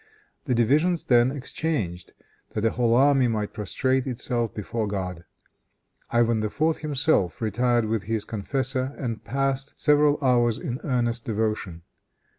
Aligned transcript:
The 0.45 0.55
divisions 0.55 1.03
then 1.03 1.29
exchanged 1.29 2.13
that 2.55 2.61
the 2.61 2.71
whole 2.71 2.95
army 2.95 3.27
might 3.27 3.53
prostrate 3.53 4.07
itself 4.07 4.51
before 4.51 4.87
God. 4.87 5.25
Ivan 6.09 6.43
IV. 6.43 6.79
himself 6.79 7.39
retired 7.39 7.85
with 7.85 8.05
his 8.09 8.25
confessor 8.25 8.95
and 8.97 9.23
passed 9.23 9.79
several 9.79 10.17
hours 10.19 10.57
in 10.57 10.79
earnest 10.83 11.25
devotion. 11.25 11.83